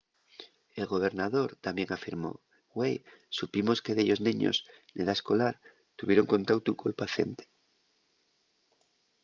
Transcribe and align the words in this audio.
el 0.79 0.85
gobernador 0.91 1.49
tamién 1.65 1.89
afirmó 1.93 2.31
güei 2.75 2.95
supimos 3.39 3.81
que 3.83 3.95
dellos 3.97 4.23
neños 4.27 4.57
n’edá 4.93 5.13
escolar 5.15 5.55
tuvieron 5.97 6.31
contautu 6.33 6.69
col 6.81 6.99
paciente. 7.01 7.43